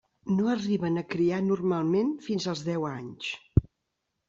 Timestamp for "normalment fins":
1.51-2.51